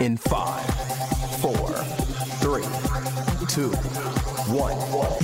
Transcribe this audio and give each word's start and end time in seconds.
in 0.00 0.16
5, 0.16 0.28
4, 1.40 1.84
3, 2.38 2.62
2, 3.54 3.70
1. 4.46 5.16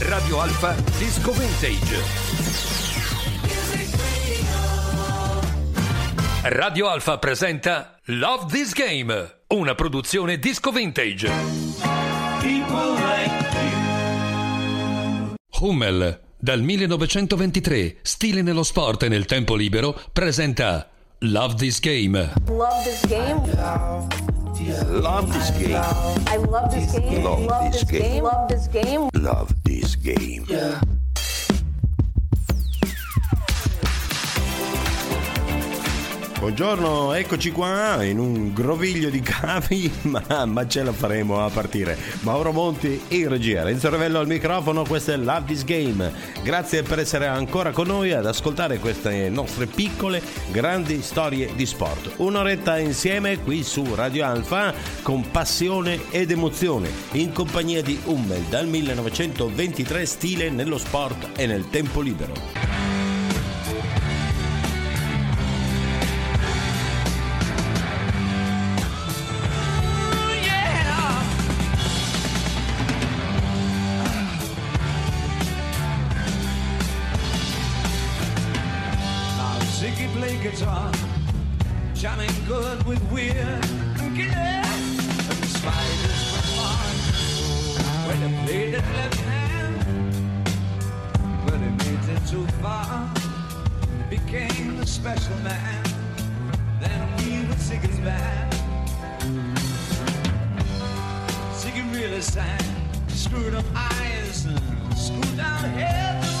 Radio 0.00 0.40
Alfa 0.40 0.74
Disco 0.98 1.32
Vintage. 1.32 2.02
Radio 6.42 6.88
Alfa 6.88 7.18
presenta 7.18 7.98
Love 8.04 8.46
This 8.52 8.72
Game, 8.74 9.36
una 9.48 9.74
produzione 9.74 10.38
disco 10.38 10.72
vintage. 10.72 11.30
Hummel, 15.60 16.20
dal 16.38 16.60
1923, 16.60 17.98
stile 18.02 18.42
nello 18.42 18.62
sport 18.62 19.04
e 19.04 19.08
nel 19.08 19.24
tempo 19.24 19.54
libero, 19.54 19.98
presenta 20.12 20.90
Love 21.22 21.58
This 21.58 21.80
Game. 21.80 22.14
Love 22.14 22.84
this 22.84 23.04
game. 23.04 23.36
Love 25.02 25.32
this 25.32 25.50
game. 25.50 25.76
I 26.26 26.36
love 26.36 26.70
this 26.72 26.92
game. 26.92 27.24
Love 27.24 27.72
this 27.72 27.84
game. 27.84 28.24
Love 28.24 28.48
this 28.48 28.66
game. 28.68 29.10
Love 29.14 29.54
this 29.64 29.96
game. 29.96 30.46
Buongiorno, 36.40 37.12
eccoci 37.12 37.52
qua 37.52 38.02
in 38.02 38.18
un 38.18 38.54
groviglio 38.54 39.10
di 39.10 39.20
cavi, 39.20 39.92
ma, 40.08 40.46
ma 40.46 40.66
ce 40.66 40.82
la 40.82 40.90
faremo 40.90 41.44
a 41.44 41.50
partire. 41.50 41.98
Mauro 42.20 42.50
Monti 42.50 42.98
in 43.08 43.28
regia, 43.28 43.62
Renzo 43.62 43.90
Revello 43.90 44.20
al 44.20 44.26
microfono, 44.26 44.84
questo 44.84 45.12
è 45.12 45.18
Love 45.18 45.44
This 45.44 45.64
Game. 45.64 46.10
Grazie 46.42 46.82
per 46.82 46.98
essere 46.98 47.26
ancora 47.26 47.72
con 47.72 47.88
noi 47.88 48.12
ad 48.12 48.24
ascoltare 48.24 48.78
queste 48.78 49.28
nostre 49.28 49.66
piccole, 49.66 50.22
grandi 50.50 51.02
storie 51.02 51.54
di 51.54 51.66
sport. 51.66 52.14
Un'oretta 52.16 52.78
insieme 52.78 53.38
qui 53.40 53.62
su 53.62 53.94
Radio 53.94 54.24
Alfa 54.24 54.72
con 55.02 55.30
passione 55.30 56.04
ed 56.08 56.30
emozione, 56.30 56.90
in 57.12 57.34
compagnia 57.34 57.82
di 57.82 58.00
Hummel 58.04 58.44
dal 58.44 58.66
1923 58.66 60.06
stile 60.06 60.48
nello 60.48 60.78
sport 60.78 61.38
e 61.38 61.44
nel 61.44 61.68
tempo 61.68 62.00
libero. 62.00 62.99
Jamming 82.00 82.30
good 82.48 82.82
with 82.86 83.02
weird 83.12 83.36
and 83.36 84.16
killer. 84.16 84.32
And 84.32 85.36
the 85.36 85.46
spiders 85.48 86.32
were 86.32 86.46
fun 86.56 86.96
when 88.06 88.16
he 88.24 88.46
played 88.46 88.74
it 88.74 88.84
left 88.96 89.20
hand. 89.20 90.46
But 91.44 91.58
he 91.60 91.68
made 91.68 92.08
it 92.16 92.26
too 92.26 92.46
far, 92.62 93.12
became 94.08 94.80
a 94.80 94.86
special 94.86 95.36
man. 95.40 95.84
Then 96.80 97.18
he 97.18 97.46
was 97.46 97.56
Ziggy's 97.68 97.98
band. 97.98 98.54
Ziggy 101.52 101.84
really 101.92 102.22
sang, 102.22 102.64
screwed 103.08 103.54
up 103.54 103.66
eyes 103.74 104.46
and 104.46 104.58
screwed 104.96 105.36
down 105.36 105.64
hairdo. 105.76 106.32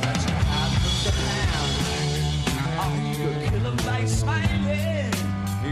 That's 0.00 0.24
what 0.24 0.42
happened 0.54 0.96
to 1.04 1.12
man. 1.20 1.68
Oh, 2.80 2.90
he 3.04 3.12
could 3.22 3.50
kill 3.50 3.60
them 3.60 3.76
by 3.84 4.06
smiling. 4.06 4.91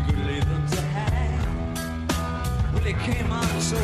Could 0.06 0.18
them 0.44 0.66
to 0.68 0.80
hang. 0.80 2.72
Well, 2.72 2.82
came 3.04 3.32
on 3.32 3.60
so. 3.60 3.76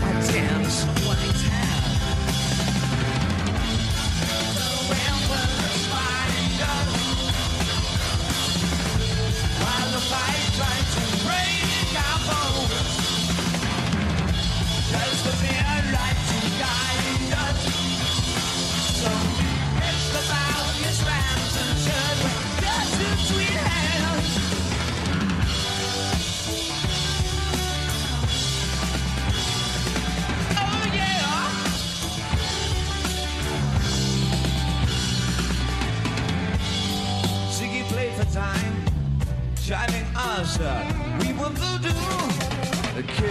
That 0.00 0.32
damn 0.32 0.64
white 1.06 1.59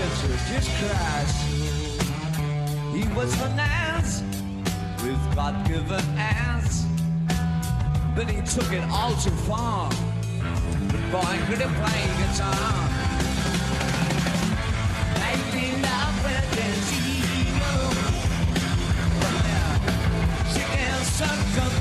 The 0.09 0.15
kids 0.27 0.49
just 0.49 0.69
crash. 0.79 1.33
He 2.93 3.03
was 3.13 3.29
finance 3.35 4.23
with 5.03 5.21
God-given 5.35 6.03
ass, 6.17 6.85
but 8.15 8.27
he 8.27 8.41
took 8.41 8.73
it 8.73 8.83
all 8.89 9.13
too 9.13 9.29
far. 9.45 9.89
But 10.87 11.01
boy, 11.11 11.37
could 11.45 11.59
he 11.59 11.67
play 11.79 12.01
guitar. 12.17 12.89
Making 15.21 15.81
love 15.83 16.23
with 16.25 16.49
his. 16.57 16.79
She 20.53 20.61
can 20.73 21.03
suck 21.03 21.57
up 21.63 21.73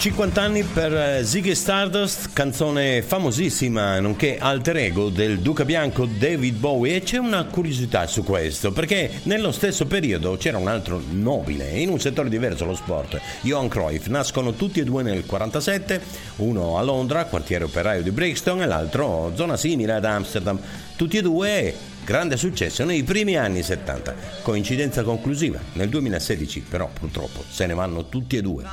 50 0.00 0.40
anni 0.40 0.62
per 0.62 0.94
eh, 0.94 1.24
Ziggy 1.26 1.54
Stardust, 1.54 2.32
canzone 2.32 3.02
famosissima, 3.02 4.00
nonché 4.00 4.38
alter 4.38 4.78
ego 4.78 5.10
del 5.10 5.40
Duca 5.40 5.66
Bianco 5.66 6.06
David 6.06 6.56
Bowie. 6.56 6.96
E 6.96 7.02
c'è 7.02 7.18
una 7.18 7.44
curiosità 7.44 8.06
su 8.06 8.24
questo, 8.24 8.72
perché 8.72 9.20
nello 9.24 9.52
stesso 9.52 9.84
periodo 9.84 10.38
c'era 10.38 10.56
un 10.56 10.68
altro 10.68 11.02
nobile, 11.10 11.68
in 11.78 11.90
un 11.90 12.00
settore 12.00 12.30
diverso 12.30 12.64
lo 12.64 12.74
sport, 12.74 13.20
Johan 13.42 13.68
Cruyff. 13.68 14.06
Nascono 14.06 14.54
tutti 14.54 14.80
e 14.80 14.84
due 14.84 15.02
nel 15.02 15.26
47, 15.26 16.00
uno 16.36 16.78
a 16.78 16.82
Londra, 16.82 17.26
quartiere 17.26 17.64
operaio 17.64 18.02
di 18.02 18.10
Brixton, 18.10 18.62
e 18.62 18.66
l'altro 18.66 19.32
zona 19.34 19.58
simile 19.58 19.92
ad 19.92 20.06
Amsterdam. 20.06 20.58
Tutti 20.96 21.18
e 21.18 21.22
due 21.22 21.74
grande 22.10 22.36
successo 22.36 22.84
nei 22.84 23.04
primi 23.04 23.36
anni 23.36 23.62
70. 23.62 24.42
Coincidenza 24.42 25.04
conclusiva, 25.04 25.60
nel 25.74 25.88
2016 25.88 26.62
però 26.68 26.90
purtroppo 26.92 27.44
se 27.48 27.66
ne 27.66 27.74
vanno 27.74 28.08
tutti 28.08 28.36
e 28.36 28.42
due. 28.42 28.64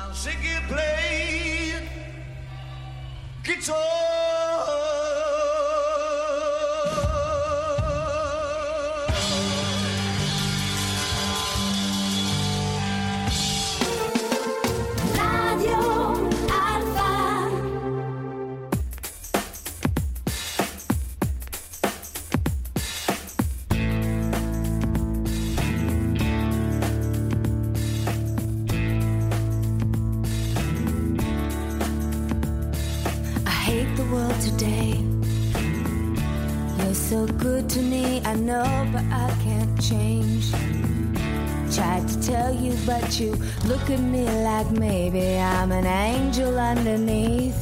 You, 43.16 43.26
you 43.26 43.32
look 43.66 43.90
at 43.90 44.00
me 44.00 44.24
like 44.24 44.70
maybe 44.70 45.38
I'm 45.38 45.72
an 45.72 45.86
angel 45.86 46.58
underneath, 46.58 47.56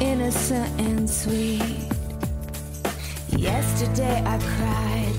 innocent 0.00 0.80
and 0.80 1.08
sweet. 1.08 1.78
Yesterday 3.36 4.22
I 4.24 4.38
cried. 4.38 5.14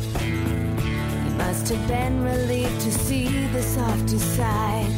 You 1.23 1.31
must 1.37 1.69
have 1.69 1.87
been 1.87 2.23
relieved 2.23 2.81
to 2.81 2.91
see 2.91 3.27
the 3.47 3.61
softer 3.61 4.19
side. 4.19 4.91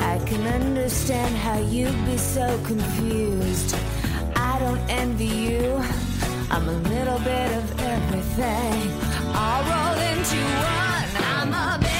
I 0.00 0.18
can 0.26 0.46
understand 0.46 1.34
how 1.36 1.58
you'd 1.58 2.04
be 2.04 2.18
so 2.18 2.46
confused. 2.64 3.74
I 4.36 4.58
don't 4.58 4.80
envy 4.90 5.26
you. 5.26 5.82
I'm 6.50 6.68
a 6.68 6.78
little 6.90 7.18
bit 7.20 7.52
of 7.52 7.80
everything. 7.80 8.90
All 9.34 9.62
rolled 9.70 10.02
into 10.12 10.36
one. 10.36 11.10
I'm 11.24 11.52
a 11.54 11.84
bitch. 11.84 11.99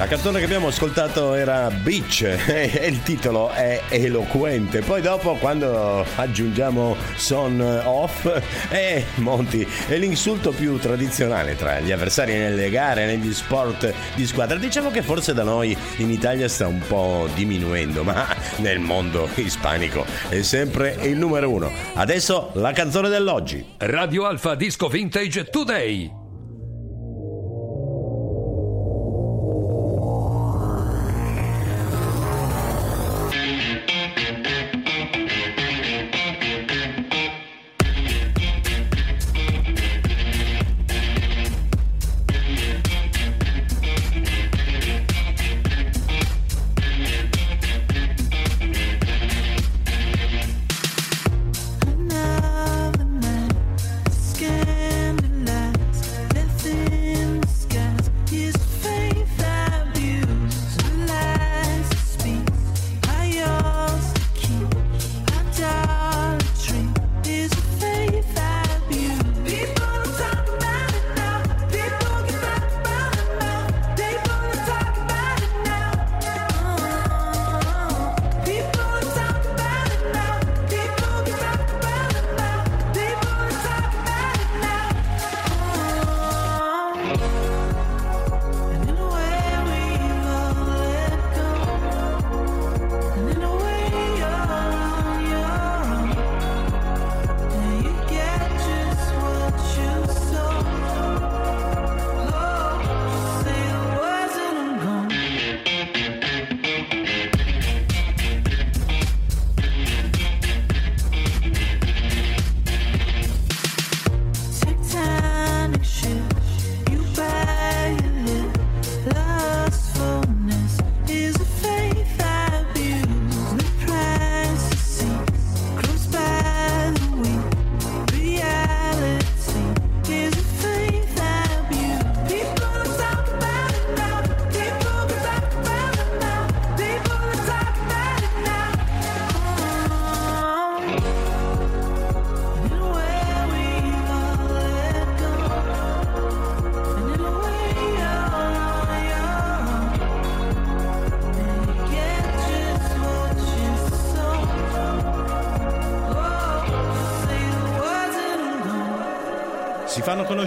La 0.00 0.06
canzone 0.06 0.38
che 0.38 0.46
abbiamo 0.46 0.68
ascoltato 0.68 1.34
era 1.34 1.70
Beach 1.70 2.22
e 2.48 2.86
il 2.86 3.02
titolo 3.02 3.50
è 3.50 3.82
eloquente. 3.90 4.80
Poi 4.80 5.02
dopo 5.02 5.34
quando 5.34 6.06
aggiungiamo 6.16 6.96
son 7.16 7.60
off 7.84 8.24
e 8.72 9.04
Monti 9.16 9.68
è 9.88 9.98
l'insulto 9.98 10.52
più 10.52 10.78
tradizionale 10.78 11.54
tra 11.54 11.80
gli 11.80 11.92
avversari 11.92 12.32
nelle 12.32 12.70
gare, 12.70 13.04
negli 13.04 13.30
sport 13.34 13.92
di 14.14 14.26
squadra. 14.26 14.56
Diciamo 14.56 14.90
che 14.90 15.02
forse 15.02 15.34
da 15.34 15.42
noi 15.42 15.76
in 15.96 16.08
Italia 16.08 16.48
sta 16.48 16.66
un 16.66 16.80
po' 16.86 17.28
diminuendo, 17.34 18.02
ma 18.02 18.26
nel 18.56 18.78
mondo 18.78 19.28
ispanico 19.34 20.06
è 20.30 20.40
sempre 20.40 20.96
il 21.02 21.18
numero 21.18 21.50
uno. 21.50 21.70
Adesso 21.92 22.52
la 22.54 22.72
canzone 22.72 23.10
dell'oggi. 23.10 23.74
Radio 23.76 24.24
Alfa 24.24 24.54
Disco 24.54 24.88
Vintage 24.88 25.44
Today. 25.44 26.19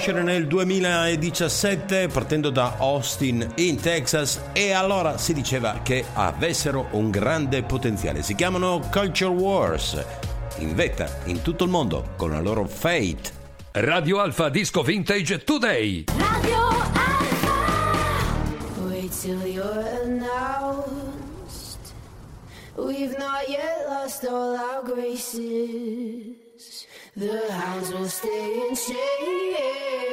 Conoscere 0.04 0.34
nel 0.34 0.48
2017 0.48 2.08
partendo 2.10 2.50
da 2.50 2.76
Austin 2.78 3.54
in 3.56 3.80
Texas 3.80 4.42
e 4.52 4.74
allora 4.74 5.18
si 5.18 5.34
diceva 5.34 5.80
che 5.82 6.04
avessero 6.12 6.90
un 6.92 7.10
grande 7.10 7.64
potenziale. 7.64 8.22
Si 8.22 8.36
chiamano 8.36 8.82
Culture 8.92 9.32
Wars. 9.32 10.06
In 10.58 10.76
vetta 10.76 11.08
in 11.28 11.42
tutto 11.42 11.64
il 11.64 11.70
mondo 11.70 12.16
con 12.18 12.32
la 12.32 12.42
loro 12.42 12.66
Fate. 12.66 13.32
Radio 13.72 14.20
Alfa 14.20 14.50
Disco 14.50 14.82
Vintage 14.82 15.46
Today. 15.46 16.04
Radio 16.18 16.68
Alpha. 16.68 17.02
Wait 18.86 19.12
till 19.22 19.46
you're 19.46 19.86
announced. 20.04 21.80
We've 22.76 23.18
not 23.18 23.33
all 24.26 24.56
our 24.56 24.84
graces. 24.84 26.36
The 27.16 27.52
hounds 27.52 27.92
will 27.94 28.08
stay 28.08 28.68
in 28.68 28.76
chains. 28.76 30.04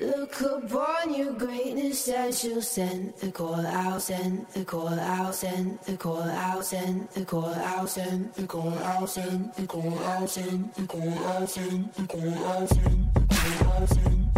Look 0.00 0.40
upon 0.40 1.14
your 1.14 1.32
greatness 1.32 2.08
and 2.08 2.34
she'll 2.34 2.62
send 2.62 3.14
the 3.16 3.30
call 3.30 3.66
out, 3.66 4.00
send 4.02 4.46
the 4.54 4.64
call 4.64 4.88
out, 4.88 5.34
send 5.34 5.78
the 5.80 5.96
call 5.96 6.22
out, 6.22 6.64
send 6.64 7.08
the 7.10 7.24
call 7.24 7.44
out, 7.44 7.88
send 7.88 8.32
the 8.34 8.46
call 8.46 8.72
out, 8.74 9.08
send 9.10 9.54
the 9.54 9.66
call 9.66 9.98
out, 9.98 10.30
send 10.30 10.72
the 10.74 10.86
call 10.86 11.18
out, 11.26 11.48
send 11.50 11.92
the 11.92 12.06
call 12.06 12.34
out, 12.46 12.68
send 12.68 13.14
the 13.14 13.26
call 13.28 13.72
out, 13.72 13.88
send 13.88 14.24
the 14.24 14.26
call 14.26 14.29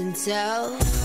and 0.00 0.16
tell. 0.16 0.99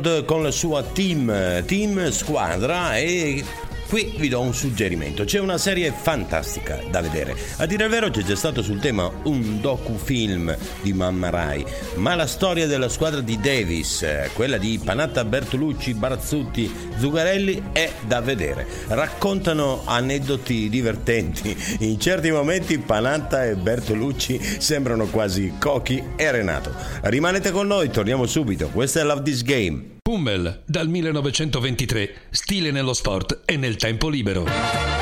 Ford 0.00 0.24
con 0.24 0.42
la 0.42 0.50
sua 0.50 0.82
team, 0.82 1.62
team 1.66 2.10
squadra 2.10 2.96
e 2.96 3.44
Qui 3.90 4.14
vi 4.18 4.28
do 4.28 4.40
un 4.40 4.54
suggerimento, 4.54 5.24
c'è 5.24 5.40
una 5.40 5.58
serie 5.58 5.90
fantastica 5.90 6.78
da 6.92 7.00
vedere. 7.00 7.34
A 7.56 7.66
dire 7.66 7.86
il 7.86 7.90
vero 7.90 8.08
c'è 8.08 8.22
già 8.22 8.36
stato 8.36 8.62
sul 8.62 8.78
tema 8.78 9.10
un 9.24 9.60
docufilm 9.60 10.56
di 10.80 10.92
Mamma 10.92 11.28
Rai, 11.28 11.66
ma 11.96 12.14
la 12.14 12.28
storia 12.28 12.68
della 12.68 12.88
squadra 12.88 13.20
di 13.20 13.40
Davis, 13.40 14.02
eh, 14.02 14.30
quella 14.32 14.58
di 14.58 14.80
Panatta 14.80 15.24
Bertolucci, 15.24 15.94
Barazzutti, 15.94 16.72
Zugarelli, 16.98 17.70
è 17.72 17.90
da 18.06 18.20
vedere. 18.20 18.64
Raccontano 18.86 19.82
aneddoti 19.84 20.68
divertenti, 20.68 21.56
in 21.80 21.98
certi 21.98 22.30
momenti 22.30 22.78
Panatta 22.78 23.44
e 23.44 23.56
Bertolucci 23.56 24.40
sembrano 24.58 25.06
quasi 25.06 25.54
Cochi 25.58 26.00
e 26.14 26.30
Renato. 26.30 26.72
Rimanete 27.00 27.50
con 27.50 27.66
noi, 27.66 27.90
torniamo 27.90 28.26
subito, 28.26 28.68
questa 28.68 29.00
è 29.00 29.02
Love 29.02 29.22
This 29.22 29.42
Game. 29.42 29.98
Hummel, 30.10 30.62
dal 30.66 30.88
1923, 30.88 32.14
stile 32.30 32.72
nello 32.72 32.94
sport 32.94 33.42
e 33.44 33.56
nel 33.56 33.76
tempo 33.76 34.08
libero. 34.08 34.99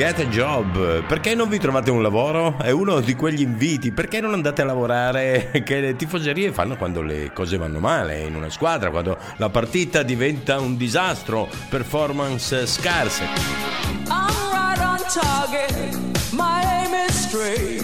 Get 0.00 0.18
a 0.18 0.24
job. 0.24 1.04
Perché 1.04 1.34
non 1.34 1.50
vi 1.50 1.58
trovate 1.58 1.90
un 1.90 2.00
lavoro? 2.00 2.56
È 2.56 2.70
uno 2.70 3.00
di 3.00 3.14
quegli 3.14 3.42
inviti. 3.42 3.92
Perché 3.92 4.22
non 4.22 4.32
andate 4.32 4.62
a 4.62 4.64
lavorare 4.64 5.50
che 5.62 5.78
le 5.78 5.94
tifoserie 5.94 6.52
fanno 6.52 6.78
quando 6.78 7.02
le 7.02 7.32
cose 7.34 7.58
vanno 7.58 7.80
male 7.80 8.20
in 8.20 8.34
una 8.34 8.48
squadra, 8.48 8.88
quando 8.88 9.18
la 9.36 9.50
partita 9.50 10.02
diventa 10.02 10.58
un 10.58 10.78
disastro, 10.78 11.50
performance 11.68 12.66
scarse. 12.66 13.24
I'm 14.08 14.30
right 14.50 14.80
on 14.80 15.00
target. 15.12 15.94
My 16.32 16.62
aim 16.64 16.94
is 17.06 17.14
straight. 17.14 17.79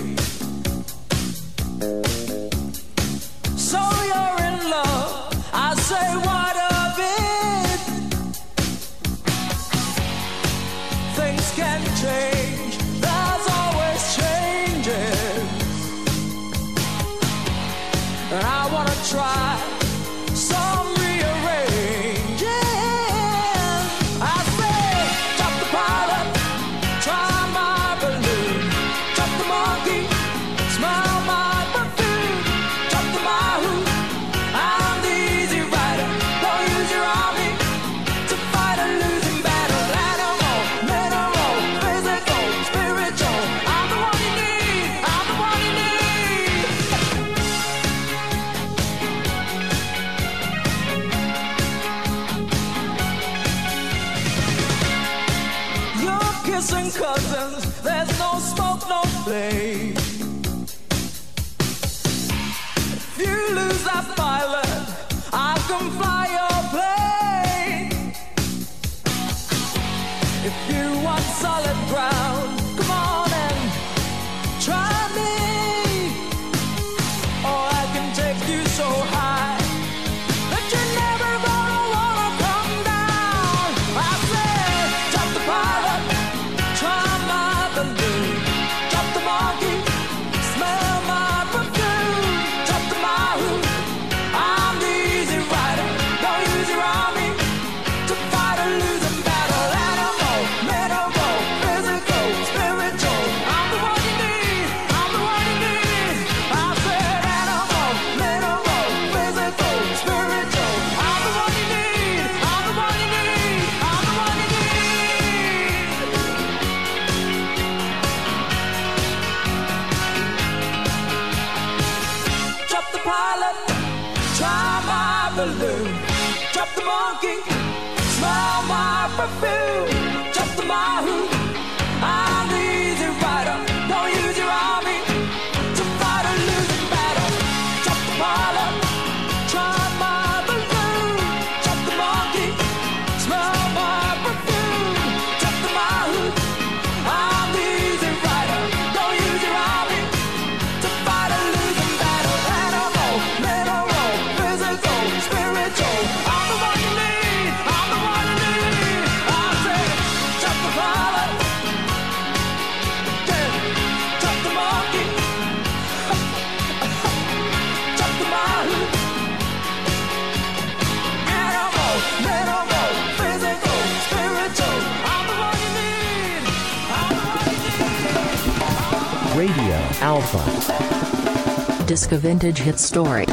Radio 179.36 179.74
Alpha. 180.00 181.84
Disco 181.84 182.18
Vintage 182.18 182.62
Hit 182.62 182.76
Story. 182.76 183.24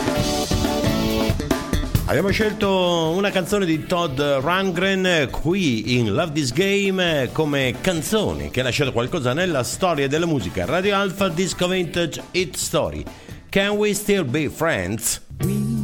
Abbiamo 2.07 2.29
scelto 2.29 3.13
una 3.15 3.29
canzone 3.29 3.65
di 3.65 3.85
Todd 3.85 4.19
Rangren 4.19 5.29
qui 5.31 5.97
in 5.97 6.13
Love 6.13 6.33
This 6.33 6.51
Game 6.51 7.29
come 7.31 7.75
canzone 7.79 8.51
che 8.51 8.59
ha 8.59 8.63
lasciato 8.63 8.91
qualcosa 8.91 9.31
nella 9.31 9.63
storia 9.63 10.09
della 10.09 10.25
musica. 10.25 10.65
Radio 10.65 10.97
Alpha 10.97 11.29
Disco 11.29 11.69
Vintage 11.69 12.21
Hit 12.31 12.57
Story. 12.57 13.05
Can 13.47 13.77
we 13.77 13.93
still 13.93 14.25
be 14.25 14.49
friends? 14.49 15.21
We 15.39 15.82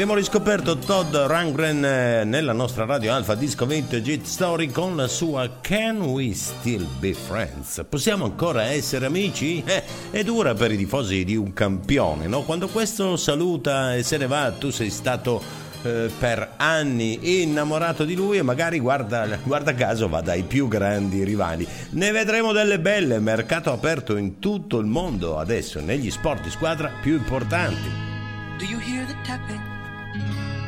Abbiamo 0.00 0.18
riscoperto 0.18 0.78
Todd 0.78 1.14
Rangren 1.14 1.84
eh, 1.84 2.24
nella 2.24 2.54
nostra 2.54 2.86
radio 2.86 3.12
Alfa 3.12 3.34
Disco 3.34 3.66
Vintage 3.66 4.12
Hit 4.12 4.24
Story 4.24 4.68
con 4.68 4.96
la 4.96 5.06
sua 5.06 5.58
Can 5.60 6.00
We 6.00 6.32
Still 6.32 6.86
Be 6.98 7.12
Friends? 7.12 7.84
Possiamo 7.86 8.24
ancora 8.24 8.62
essere 8.62 9.04
amici? 9.04 9.62
Eh, 9.62 9.82
è 10.10 10.24
dura 10.24 10.54
per 10.54 10.72
i 10.72 10.78
tifosi 10.78 11.22
di 11.22 11.36
un 11.36 11.52
campione, 11.52 12.28
no? 12.28 12.44
Quando 12.44 12.68
questo 12.68 13.18
saluta 13.18 13.94
e 13.94 14.02
se 14.02 14.16
ne 14.16 14.26
va, 14.26 14.50
tu 14.52 14.70
sei 14.70 14.88
stato 14.88 15.42
eh, 15.82 16.10
per 16.18 16.52
anni 16.56 17.42
innamorato 17.42 18.06
di 18.06 18.14
lui 18.14 18.38
e 18.38 18.42
magari 18.42 18.78
guarda, 18.78 19.28
guarda 19.44 19.74
caso 19.74 20.08
va 20.08 20.22
dai 20.22 20.44
più 20.44 20.66
grandi 20.66 21.24
rivali. 21.24 21.68
Ne 21.90 22.10
vedremo 22.10 22.52
delle 22.52 22.80
belle, 22.80 23.18
mercato 23.18 23.70
aperto 23.70 24.16
in 24.16 24.38
tutto 24.38 24.78
il 24.78 24.86
mondo 24.86 25.36
adesso 25.38 25.78
negli 25.78 26.10
sport 26.10 26.44
di 26.44 26.50
squadra 26.50 26.90
più 27.02 27.16
importanti. 27.16 28.08
Do 28.56 28.64
you 28.64 28.78
hear 28.78 29.04
the 29.04 29.14
tapping 29.24 29.69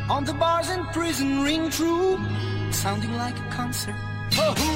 on 0.09 0.25
the 0.25 0.35
bars 0.35 0.69
and 0.69 0.87
prison 0.93 1.43
ring 1.43 1.71
true, 1.71 2.19
sounding 2.71 3.15
like 3.17 3.39
a 3.39 3.49
concert? 3.51 3.95
For 4.31 4.53
who? 4.61 4.73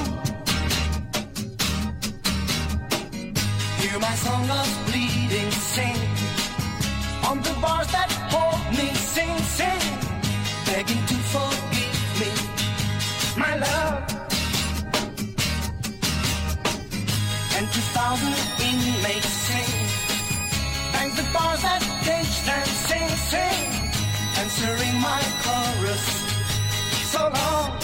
Hear 3.81 3.99
my 3.99 4.15
song 4.15 4.49
of 4.49 4.67
bleeding 4.87 5.51
sing 5.51 5.97
on 7.29 7.41
the 7.41 7.53
bars 7.61 7.87
that 7.91 8.11
hold 8.31 8.61
me, 8.77 8.87
sing, 8.93 9.37
sing, 9.57 9.81
begging 10.65 11.03
to 11.11 11.15
forgive 11.33 11.97
me, 12.19 12.31
my 13.37 13.55
love. 13.57 13.97
And 17.57 17.65
two 17.73 17.85
thousand 17.97 18.35
inmates 18.67 19.33
sing. 19.47 19.73
Bang 20.93 21.09
the 21.15 21.25
bars 21.33 21.61
that 21.63 21.81
cage 22.05 22.37
and 22.55 22.69
sing, 22.87 23.09
sing, 23.31 23.76
answering 24.47 25.01
my 25.01 25.21
chorus. 25.43 26.05
So 27.11 27.29
long. 27.33 27.76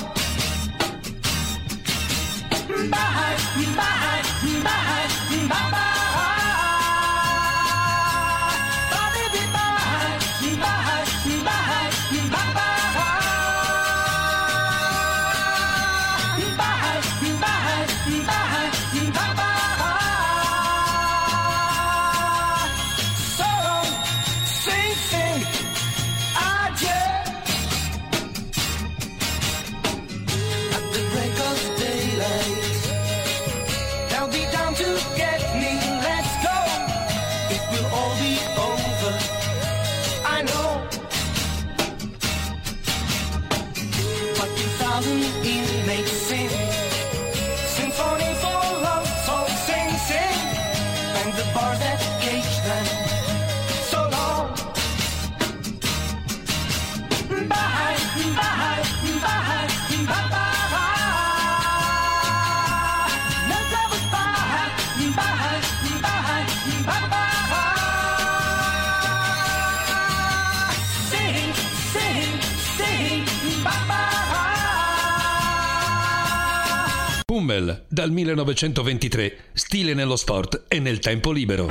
Dal 77.94 78.10
1923, 78.10 79.38
stile 79.54 79.94
nello 79.94 80.16
sport 80.16 80.64
e 80.68 80.80
nel 80.80 80.98
tempo 80.98 81.32
libero. 81.32 81.68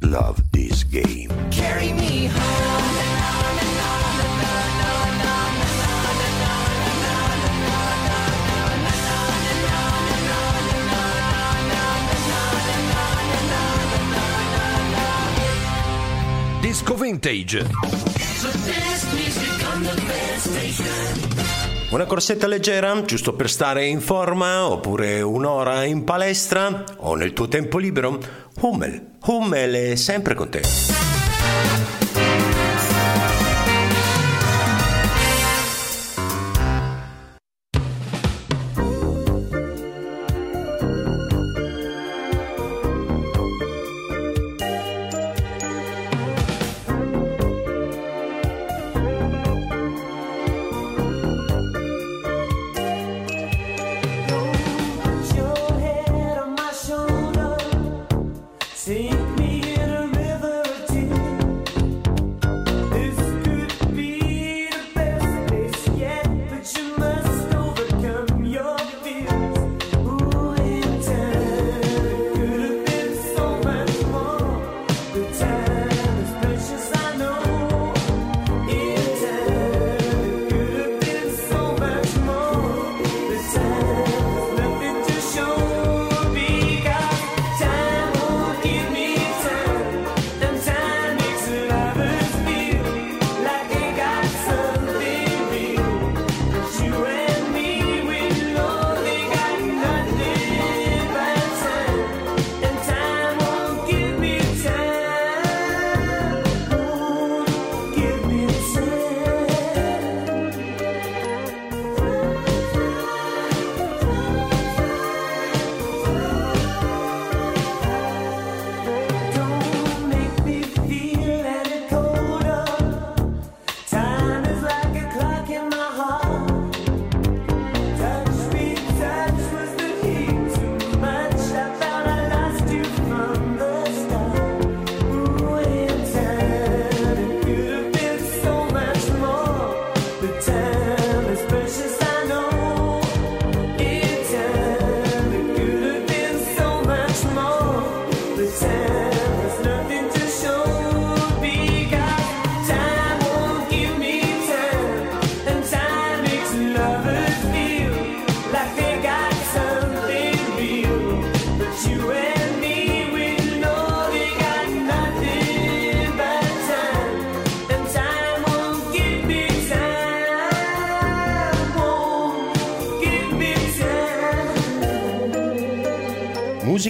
Love 0.00 0.42
this 0.50 0.84
game. 0.88 1.28
Carry 1.50 1.92
me 1.92 2.28
home. 2.28 2.67
Vintage. 17.08 17.66
Una 21.88 22.04
corsetta 22.04 22.46
leggera, 22.46 23.02
giusto 23.02 23.32
per 23.32 23.48
stare 23.48 23.86
in 23.86 24.02
forma, 24.02 24.68
oppure 24.68 25.22
un'ora 25.22 25.84
in 25.84 26.04
palestra 26.04 26.84
o 26.98 27.14
nel 27.14 27.32
tuo 27.32 27.48
tempo 27.48 27.78
libero? 27.78 28.18
Hummel, 28.60 29.12
Hummel 29.24 29.92
è 29.92 29.96
sempre 29.96 30.34
con 30.34 30.50
te. 30.50 31.07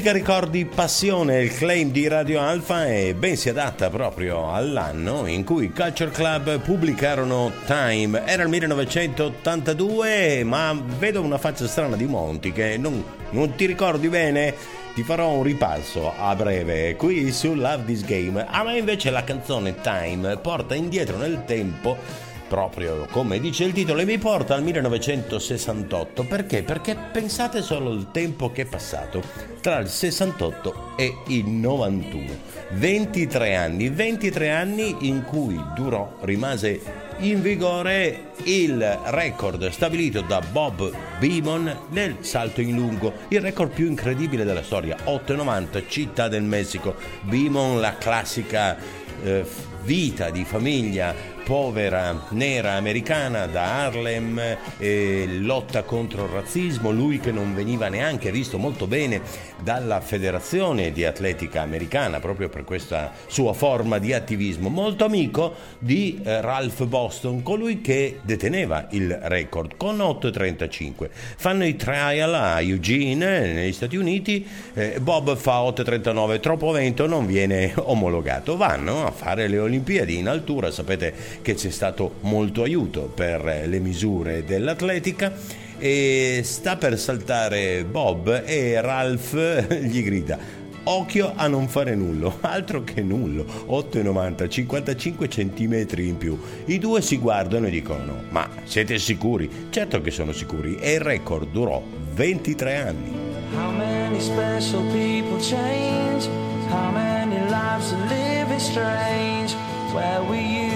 Musica 0.09 0.27
ricordi 0.27 0.65
passione, 0.65 1.43
il 1.43 1.55
claim 1.55 1.91
di 1.91 2.09
Radio 2.09 2.41
Alfa 2.41 2.87
e 2.87 3.15
ben 3.15 3.37
si 3.37 3.51
adatta 3.51 3.91
proprio 3.91 4.51
all'anno 4.51 5.27
in 5.27 5.45
cui 5.45 5.67
i 5.67 5.71
Culture 5.71 6.11
Club 6.11 6.61
pubblicarono 6.61 7.53
Time. 7.67 8.25
Era 8.25 8.45
il 8.45 8.49
1982, 8.49 10.45
ma 10.45 10.75
vedo 10.99 11.21
una 11.21 11.37
faccia 11.37 11.67
strana 11.67 11.95
di 11.95 12.07
Monti 12.07 12.53
che 12.53 12.79
non, 12.79 13.05
non 13.31 13.55
ti 13.55 13.67
ricordi 13.67 14.09
bene? 14.09 14.55
Ti 14.95 15.03
farò 15.03 15.29
un 15.29 15.43
ripasso 15.43 16.11
a 16.17 16.35
breve 16.35 16.97
qui 16.97 17.31
su 17.31 17.55
Love 17.55 17.85
This 17.85 18.03
Game. 18.03 18.47
A 18.49 18.65
me 18.65 18.79
invece 18.79 19.11
la 19.11 19.25
canzone 19.25 19.79
Time 19.83 20.39
porta 20.39 20.75
indietro 20.75 21.19
nel 21.19 21.45
tempo 21.45 21.99
proprio 22.49 23.07
come 23.11 23.39
dice 23.39 23.65
il 23.65 23.73
titolo, 23.73 24.01
e 24.01 24.05
mi 24.05 24.19
porta 24.19 24.55
al 24.55 24.63
1968. 24.63 26.25
Perché? 26.25 26.63
Perché 26.63 26.97
pensate 27.13 27.63
solo 27.63 27.91
al 27.91 28.11
tempo 28.11 28.51
che 28.51 28.63
è 28.63 28.67
passato 28.67 29.23
tra 29.61 29.79
il 29.79 29.89
68 29.89 30.95
e 30.97 31.19
il 31.29 31.47
91. 31.47 32.57
23 32.71 33.55
anni, 33.55 33.89
23 33.89 34.51
anni 34.51 34.97
in 35.01 35.25
cui 35.25 35.63
durò, 35.75 36.17
rimase 36.23 37.07
in 37.19 37.43
vigore 37.43 38.33
il 38.45 38.99
record 39.07 39.69
stabilito 39.71 40.21
da 40.21 40.41
Bob 40.41 40.91
Beamon 41.19 41.77
nel 41.89 42.19
salto 42.21 42.61
in 42.61 42.75
lungo, 42.77 43.13
il 43.29 43.41
record 43.41 43.73
più 43.73 43.87
incredibile 43.87 44.45
della 44.45 44.63
storia, 44.63 44.97
8,90 45.05 45.85
Città 45.89 46.29
del 46.29 46.43
Messico. 46.43 46.95
Beamon, 47.23 47.81
la 47.81 47.97
classica 47.97 48.77
eh, 49.23 49.45
vita 49.83 50.31
di 50.31 50.45
famiglia 50.45 51.15
povera 51.49 52.27
nera 52.33 52.73
americana 52.73 53.47
da 53.47 53.87
Harlem, 53.87 54.39
eh, 54.77 55.27
lotta 55.41 55.83
contro 55.83 56.25
il 56.25 56.31
razzismo, 56.31 56.91
lui 56.91 57.21
che 57.21 57.33
non 57.33 57.55
veniva 57.55 57.89
neanche 57.89 58.31
visto 58.31 58.59
molto 58.59 58.87
bene 58.87 59.23
dalla 59.63 60.01
federazione 60.01 60.93
di 60.93 61.05
atletica 61.05 61.63
americana 61.63 62.21
proprio 62.21 62.49
per 62.49 62.65
questa 62.65 63.13
sua 63.27 63.53
forma 63.53 63.99
di 63.99 64.13
attivismo, 64.13 64.69
molto 64.69 65.05
amico 65.05 65.55
di 65.79 66.21
eh, 66.23 66.41
Ralph 66.41 66.85
Boston, 66.85 67.43
colui 67.43 67.81
che 67.81 68.21
deteneva 68.23 68.87
il 68.91 69.19
record 69.23 69.77
con 69.77 69.99
8.35. 69.99 71.09
Fanno 71.37 71.65
i 71.65 71.77
trial 71.77 72.35
a 72.35 72.61
Eugene 72.61 73.53
negli 73.53 73.73
Stati 73.73 73.97
Uniti, 73.97 74.47
eh, 74.75 74.99
Bob 75.01 75.37
fa 75.37 75.61
8.39, 75.63 76.41
troppo 76.41 76.71
vento 76.71 77.07
non 77.07 77.27
viene 77.27 77.73
omologato, 77.77 78.57
vanno 78.57 79.07
a 79.07 79.11
fare 79.11 79.49
le 79.49 79.59
Olimpiadi 79.59 80.17
in 80.17 80.29
altura, 80.29 80.71
sapete 80.71 81.13
che 81.43 81.55
c'è 81.55 81.71
stato 81.71 82.15
molto 82.21 82.63
aiuto 82.63 83.11
per 83.15 83.65
le 83.67 83.79
misure 83.81 84.45
dell'atletica 84.45 85.67
e 85.79 86.41
sta 86.45 86.77
per 86.77 86.99
saltare 86.99 87.85
Bob 87.85 88.43
e 88.45 88.81
Ralph 88.81 89.35
gli 89.81 90.03
grida 90.03 90.59
Occhio 90.91 91.35
a 91.37 91.49
non 91.49 91.69
fare 91.69 91.95
nullo, 91.95 92.39
altro 92.41 92.83
che 92.83 93.03
nullo, 93.03 93.45
8,90, 93.45 94.49
55 94.49 95.29
centimetri 95.29 96.09
in 96.09 96.17
più. 96.17 96.39
I 96.65 96.79
due 96.79 97.03
si 97.03 97.19
guardano 97.19 97.67
e 97.67 97.71
dicono, 97.71 98.23
ma 98.31 98.49
siete 98.65 98.99
sicuri? 98.99 99.67
Certo 99.69 100.01
che 100.01 100.11
sono 100.11 100.33
sicuri, 100.33 100.77
e 100.77 100.95
il 100.95 101.01
record 101.01 101.51
durò 101.51 101.83
23 102.15 102.77
anni. 102.77 103.13
How 103.55 103.71
many 103.71 104.19
special 104.19 104.83
people 104.91 105.39
change? 105.41 106.27
How 106.71 106.91
many 106.91 107.39
lives 107.51 107.93
are 107.93 108.07
living 108.09 108.59
strange? 108.59 109.55
Where 109.93 110.23
were 110.23 110.41
you 110.41 110.68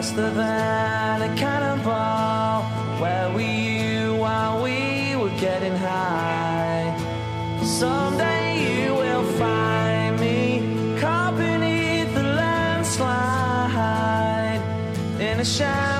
faster 0.00 0.30
than 0.30 1.20
a 1.20 1.36
cannonball. 1.36 2.62
Where 3.02 3.30
were 3.34 3.40
you 3.40 4.14
while 4.14 4.62
we 4.62 5.14
were 5.14 5.36
getting 5.38 5.76
high? 5.76 6.96
Someday 7.62 8.46
you 8.64 8.94
will 8.94 9.24
find 9.38 10.18
me 10.18 10.62
caught 10.98 11.36
beneath 11.36 12.14
the 12.14 12.22
landslide 12.22 13.42
in 15.20 15.40
a 15.40 15.44
champagne 15.44 15.99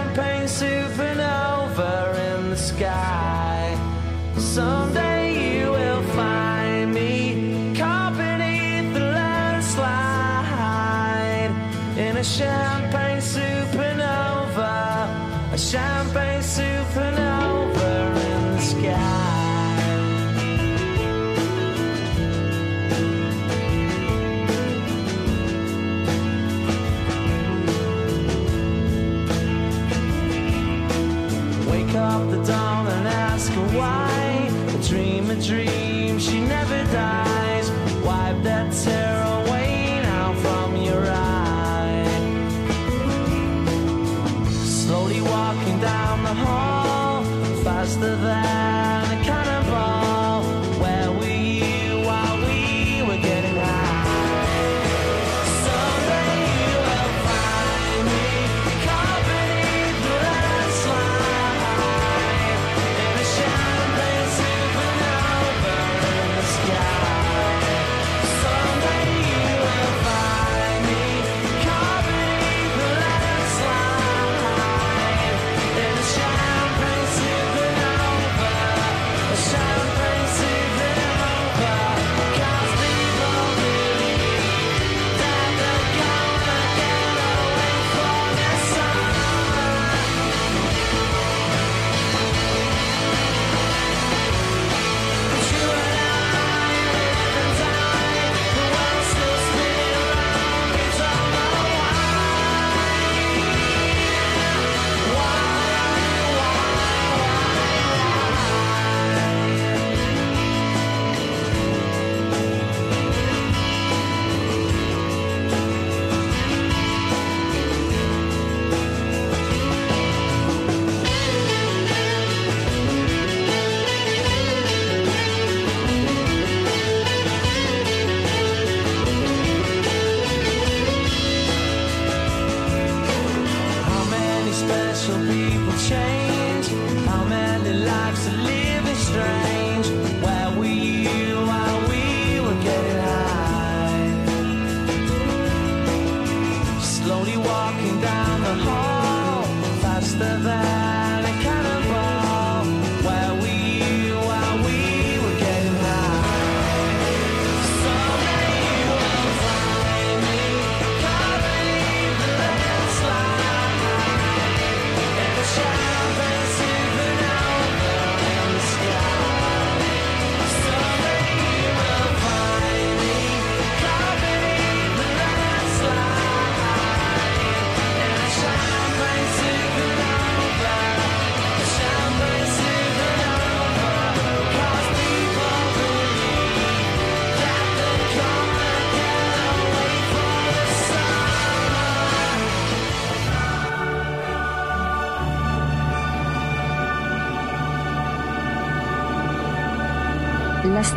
dream, 35.41 35.80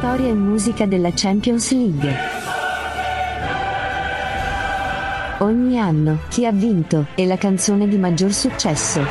storia 0.03 0.27
e 0.27 0.33
musica 0.33 0.85
della 0.85 1.11
Champions 1.15 1.71
League. 1.71 2.13
Ogni 5.39 5.79
anno, 5.79 6.19
chi 6.27 6.45
ha 6.45 6.51
vinto, 6.51 7.07
e 7.15 7.25
la 7.25 7.37
canzone 7.37 7.87
di 7.87 7.97
maggior 7.97 8.33
successo. 8.33 9.01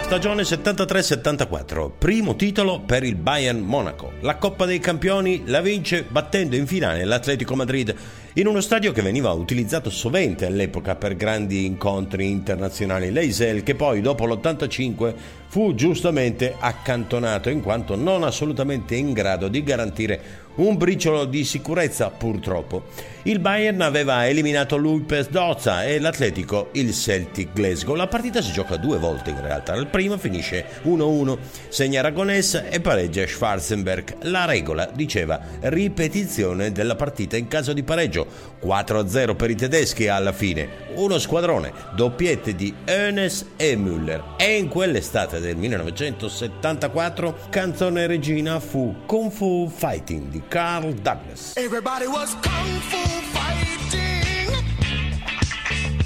Stagione 0.00 0.42
73-74, 0.44 1.90
primo 1.98 2.36
titolo 2.36 2.80
per 2.80 3.02
il 3.02 3.16
Bayern 3.16 3.58
Monaco. 3.58 4.12
La 4.20 4.36
Coppa 4.36 4.64
dei 4.64 4.78
Campioni 4.78 5.42
la 5.46 5.60
vince 5.60 6.04
battendo 6.08 6.56
in 6.56 6.66
finale 6.66 7.04
l'Atletico 7.04 7.54
Madrid 7.54 7.94
in 8.34 8.46
uno 8.46 8.60
stadio 8.60 8.92
che 8.92 9.02
veniva 9.02 9.32
utilizzato 9.32 9.90
sovente 9.90 10.46
all'epoca 10.46 10.94
per 10.94 11.16
grandi 11.16 11.66
incontri 11.66 12.30
internazionali. 12.30 13.10
L'Eisel 13.10 13.62
che 13.62 13.74
poi 13.74 14.00
dopo 14.00 14.26
l'85 14.26 15.14
fu 15.56 15.74
giustamente 15.74 16.54
accantonato 16.58 17.48
in 17.48 17.62
quanto 17.62 17.96
non 17.96 18.24
assolutamente 18.24 18.94
in 18.94 19.14
grado 19.14 19.48
di 19.48 19.62
garantire 19.62 20.44
un 20.56 20.76
briciolo 20.76 21.24
di 21.24 21.44
sicurezza 21.44 22.10
purtroppo. 22.10 22.84
Il 23.22 23.40
Bayern 23.40 23.80
aveva 23.80 24.26
eliminato 24.28 24.76
l'Ulpes 24.76 25.28
Dozza 25.28 25.84
e 25.84 25.98
l'Atletico 25.98 26.68
il 26.72 26.94
Celtic 26.94 27.52
Glasgow. 27.52 27.94
La 27.94 28.06
partita 28.06 28.40
si 28.40 28.52
gioca 28.52 28.76
due 28.76 28.98
volte 28.98 29.30
in 29.30 29.40
realtà. 29.42 29.74
Il 29.74 29.88
primo 29.88 30.16
finisce 30.16 30.64
1-1, 30.84 31.36
segna 31.68 32.00
Aragonès 32.00 32.64
e 32.70 32.80
pareggia 32.80 33.26
Schwarzenberg. 33.26 34.22
La 34.22 34.44
regola 34.44 34.88
diceva 34.94 35.40
ripetizione 35.60 36.70
della 36.70 36.94
partita 36.94 37.36
in 37.36 37.48
caso 37.48 37.72
di 37.72 37.82
pareggio. 37.82 38.26
4-0 38.64 39.34
per 39.34 39.50
i 39.50 39.56
tedeschi 39.56 40.08
alla 40.08 40.32
fine. 40.32 40.68
Uno 40.94 41.18
squadrone, 41.18 41.72
doppiette 41.94 42.54
di 42.54 42.72
Earnest 42.84 43.46
e 43.56 43.76
Müller. 43.76 44.22
E 44.36 44.56
in 44.56 44.68
quell'estate 44.68 45.40
del 45.46 45.56
1974, 45.56 47.38
canzone 47.50 48.06
regina 48.06 48.58
fu 48.58 49.02
Kung 49.06 49.30
Fu 49.30 49.70
Fighting 49.72 50.28
di 50.28 50.42
Carl 50.48 50.92
Douglas. 50.94 51.56
Everybody 51.56 52.06
was 52.06 52.34
kung 52.40 52.80
fu 52.80 52.96
fighting. 53.30 54.50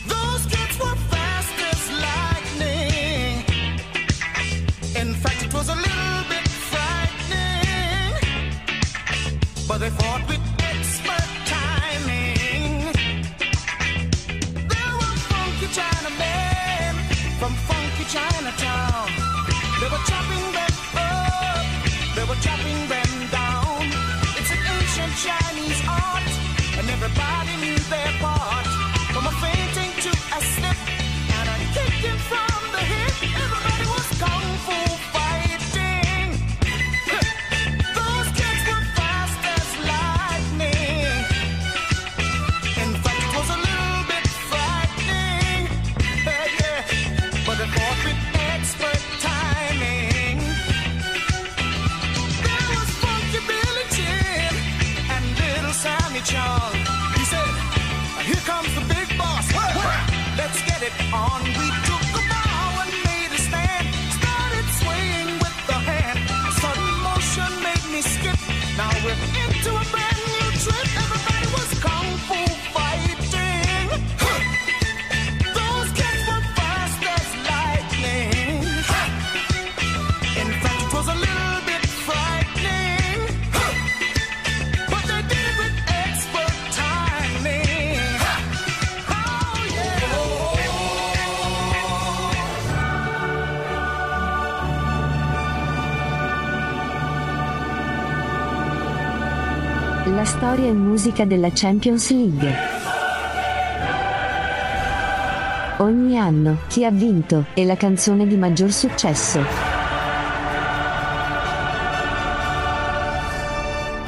Those 0.06 0.46
kids 0.46 0.78
were 0.78 0.96
fast 1.08 1.54
as 1.72 1.90
lightning. 2.04 3.44
In 4.94 5.14
fact, 5.14 5.42
it 5.42 5.52
was 5.54 5.68
a 5.70 5.74
little 5.74 6.24
bit 6.28 6.46
frightening. 6.68 8.18
But 9.66 9.78
they 9.78 9.90
fought 9.90 10.28
everybody 27.02 27.56
knew 27.56 27.78
their 27.88 28.12
part. 28.20 28.66
From 29.12 29.26
a 29.26 29.32
fainting 29.40 29.92
to 30.04 30.10
a 30.36 30.40
slip, 30.52 30.78
and 31.36 31.48
a 31.48 31.56
from 32.28 32.60
the 32.76 32.82
hip. 32.92 33.14
Everybody 33.42 33.86
was 33.94 34.08
kung 34.20 34.48
fu 34.66 34.78
fighting. 35.14 36.28
Those 37.96 38.28
kids 38.38 38.62
were 38.68 38.84
fast 38.98 39.40
as 39.56 39.68
lightning. 39.90 41.24
Was 43.36 43.50
a 43.56 43.60
little 43.68 44.02
bit 44.12 44.26
frightening. 44.50 45.62
Yeah, 46.26 46.58
yeah. 46.60 46.80
But 47.46 47.56
they 47.60 47.68
fought 47.76 48.00
with 48.04 48.20
expert 48.52 49.02
timing. 49.24 50.38
There 52.44 52.68
was 52.76 52.90
Funky 53.02 53.40
Billy 53.48 53.86
and 55.14 55.24
Little 55.40 55.72
Sammy 55.72 56.20
Chung. 56.20 56.79
It 60.82 60.92
on." 61.12 61.42
We 61.44 61.89
e 100.70 100.74
musica 100.74 101.24
della 101.24 101.50
Champions 101.52 102.10
League. 102.10 102.54
Ogni 105.78 106.18
anno, 106.18 106.58
chi 106.68 106.84
ha 106.84 106.90
vinto, 106.90 107.46
e 107.54 107.64
la 107.64 107.76
canzone 107.76 108.26
di 108.26 108.36
maggior 108.36 108.70
successo. 108.70 109.69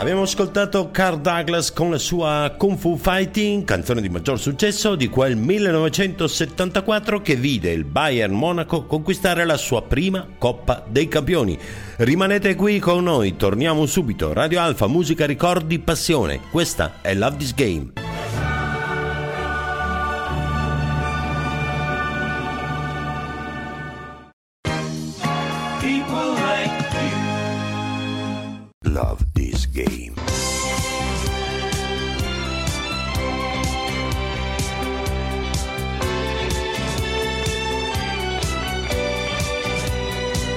Abbiamo 0.03 0.23
ascoltato 0.23 0.91
Carl 0.91 1.21
Douglas 1.21 1.73
con 1.73 1.93
la 1.93 1.97
sua 1.97 2.57
Kung 2.59 2.77
Fu 2.77 2.97
Fighting, 2.97 3.63
canzone 3.63 4.01
di 4.01 4.09
maggior 4.09 4.37
successo 4.37 4.97
di 4.97 5.07
quel 5.09 5.37
1974 5.37 7.23
che 7.23 7.37
vide 7.37 7.71
il 7.71 7.85
Bayern 7.85 8.35
Monaco 8.35 8.85
conquistare 8.87 9.45
la 9.45 9.57
sua 9.57 9.83
prima 9.83 10.27
Coppa 10.37 10.85
dei 10.89 11.07
Campioni. 11.07 11.57
Rimanete 11.99 12.57
qui 12.57 12.81
con 12.81 13.05
noi, 13.05 13.37
torniamo 13.37 13.87
subito. 13.87 14.33
Radio 14.33 14.59
Alfa, 14.61 14.89
musica, 14.89 15.25
ricordi, 15.25 15.79
passione. 15.79 16.41
Questa 16.51 16.95
è 17.01 17.15
Love 17.15 17.37
This 17.37 17.55
Game. 17.55 18.12
Love 28.93 29.25
this 29.33 29.67
game. 29.71 30.13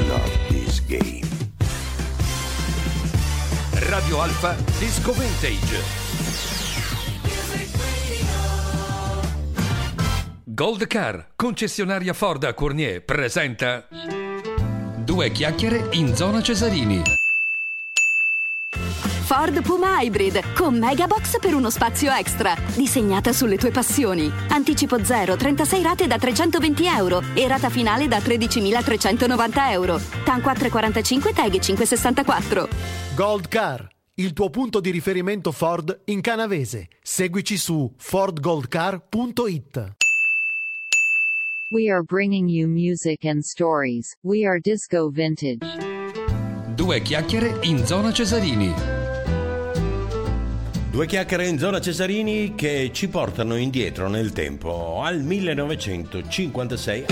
Love 0.06 0.38
this 0.50 0.86
game. 0.86 1.22
Radio 3.72 4.20
Alfa 4.20 4.58
Disco 4.80 5.14
Vintage. 5.14 5.82
Gold 10.44 10.88
Car, 10.88 11.28
concessionaria 11.38 12.14
Ford 12.14 12.44
a 12.44 12.54
Cournier, 12.54 13.02
presenta 13.02 13.88
Due 15.06 15.32
chiacchiere 15.32 15.88
in 15.92 16.14
zona 16.14 16.42
Cesarini. 16.42 17.14
Ford 19.26 19.59
Puma 19.63 20.01
Hybrid 20.03 20.53
con 20.53 20.78
Megabox 20.78 21.39
per 21.39 21.55
uno 21.55 21.71
spazio 21.71 22.11
extra. 22.11 22.55
Disegnata 22.76 23.34
sulle 23.34 23.57
tue 23.57 23.71
passioni. 23.71 24.32
Anticipo 24.49 25.03
0, 25.03 25.36
36 25.36 25.82
rate 25.82 26.05
da 26.05 26.19
320 26.19 26.86
euro 26.86 27.23
e 27.34 27.47
rata 27.47 27.71
finale 27.71 28.07
da 28.07 28.19
13.390 28.19 29.71
euro. 29.71 29.99
TAN 30.23 30.41
445 30.41 31.34
TAG 31.34 31.59
564. 31.59 32.67
Gold 33.15 33.47
Car, 33.47 33.88
il 34.13 34.32
tuo 34.34 34.51
punto 34.51 34.80
di 34.80 34.91
riferimento 34.91 35.51
Ford 35.51 36.01
in 36.05 36.21
canavese. 36.21 36.89
Seguici 37.01 37.57
su 37.57 37.91
fordgoldcar.it. 37.97 39.93
We 41.71 41.89
are 41.89 42.03
bringing 42.03 42.47
you 42.47 42.67
music 42.67 43.26
and 43.26 43.41
stories. 43.41 44.15
We 44.21 44.45
are 44.45 44.59
Disco 44.59 45.09
Vintage. 45.09 45.65
Due 46.76 47.01
chiacchiere 47.01 47.57
in 47.61 47.84
zona 47.88 48.11
Cesarini. 48.11 48.95
Due 50.96 51.08
chiacchiere 51.08 51.46
in 51.46 51.60
zona 51.60 51.82
Cesarini 51.82 52.56
che 52.56 52.89
ci 52.93 53.10
portano 53.10 53.58
indietro 53.58 54.08
nel 54.08 54.32
tempo 54.32 55.02
al 55.04 55.20
1956. 55.20 57.06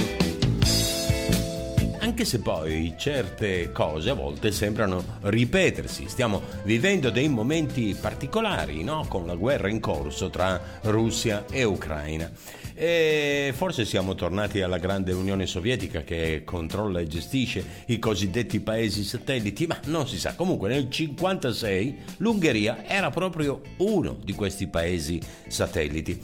Anche 2.00 2.24
se 2.24 2.40
poi 2.40 2.94
certe 2.98 3.74
cose 3.74 4.12
a 4.12 4.14
volte 4.14 4.54
sembrano 4.54 5.04
ripetersi, 5.24 6.08
stiamo 6.08 6.44
vivendo 6.64 7.10
dei 7.10 7.28
momenti 7.28 7.94
particolari, 8.00 8.86
no? 8.86 9.06
con 9.10 9.26
la 9.26 9.36
guerra 9.36 9.68
in 9.68 9.82
corso 9.82 10.30
tra 10.30 10.80
Russia 10.84 11.44
e 11.52 11.66
Ucraina. 11.66 12.32
E 12.86 13.54
forse 13.56 13.86
siamo 13.86 14.14
tornati 14.14 14.60
alla 14.60 14.78
grande 14.78 15.14
Unione 15.14 15.46
Sovietica 15.46 16.02
che 16.02 16.42
controlla 16.44 17.00
e 17.00 17.08
gestisce 17.08 17.66
i 17.86 17.98
cosiddetti 17.98 18.60
paesi 18.60 19.06
satelliti, 19.06 19.66
ma 19.68 19.80
non 19.86 20.06
si 20.06 20.20
sa. 20.20 20.36
Comunque 20.36 20.68
nel 20.68 20.90
1956 20.90 22.18
l'Ungheria 22.18 22.86
era 22.86 23.10
proprio 23.10 23.62
uno 23.78 24.18
di 24.22 24.34
questi 24.34 24.68
paesi 24.68 25.18
satelliti, 25.48 26.22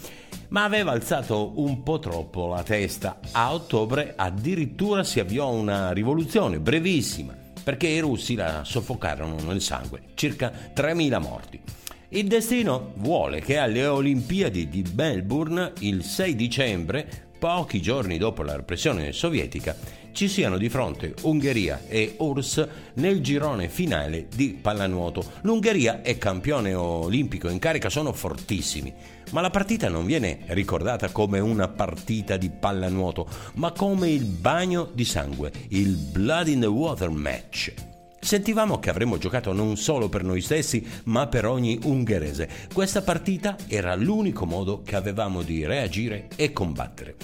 ma 0.50 0.66
aveva 0.66 0.92
alzato 0.92 1.54
un 1.62 1.82
po' 1.82 2.00
troppo 2.00 2.48
la 2.48 2.64
testa. 2.64 3.22
A 3.32 3.54
ottobre 3.54 4.16
addirittura 4.18 5.06
si 5.06 5.22
avviò 5.22 5.50
una 5.50 5.94
rivoluzione 5.94 6.60
brevissima 6.60 7.34
perché 7.64 7.88
i 7.88 8.00
russi 8.00 8.36
la 8.36 8.66
soffocarono 8.66 9.38
nel 9.44 9.62
sangue, 9.62 10.02
circa 10.14 10.52
3.000 10.76 11.22
morti. 11.22 11.79
Il 12.12 12.26
destino 12.26 12.94
vuole 12.96 13.40
che 13.40 13.58
alle 13.58 13.86
Olimpiadi 13.86 14.68
di 14.68 14.84
Melbourne 14.96 15.74
il 15.82 16.04
6 16.04 16.36
dicembre, 16.36 17.08
pochi 17.38 17.80
giorni 17.84 18.18
dopo 18.18 18.42
la 18.42 18.56
repressione 18.56 19.12
sovietica, 19.12 19.76
ci 20.12 20.28
siano 20.28 20.58
di 20.58 20.70
fronte 20.70 21.14
Ungheria 21.22 21.84
e 21.88 22.16
URSS 22.18 22.68
nel 22.96 23.22
girone 23.22 23.70
finale 23.70 24.28
di 24.36 24.58
pallanuoto. 24.60 25.24
L'Ungheria 25.42 26.02
è 26.02 26.18
campione 26.18 26.74
olimpico 26.74 27.48
in 27.48 27.60
carica, 27.60 27.92
sono 27.92 28.12
fortissimi, 28.12 28.92
ma 29.30 29.42
la 29.42 29.52
partita 29.52 29.88
non 29.88 30.08
viene 30.08 30.40
ricordata 30.48 31.12
come 31.12 31.38
una 31.38 31.68
partita 31.68 32.38
di 32.38 32.50
pallanuoto, 32.50 33.28
ma 33.58 33.72
come 33.72 34.10
il 34.10 34.26
bagno 34.26 34.90
di 34.92 35.06
sangue, 35.06 35.52
il 35.70 35.96
Blood 35.96 36.48
in 36.48 36.62
the 36.62 36.66
Water 36.66 37.12
match. 37.12 37.89
Sentivamo 38.20 38.80
che 38.80 38.90
avremmo 38.90 39.18
giocato 39.18 39.54
non 39.54 39.78
solo 39.78 40.10
per 40.10 40.24
noi 40.24 40.42
stessi, 40.42 40.86
ma 41.06 41.28
per 41.28 41.46
ogni 41.46 41.80
ungherese. 41.84 42.50
Questa 42.74 43.02
partita 43.02 43.56
era 43.68 43.96
l'unico 43.96 44.46
modo 44.46 44.82
che 44.84 44.96
avevamo 44.96 45.42
di 45.42 45.66
reagire 45.66 46.28
e 46.36 46.52
combattere. 46.52 47.16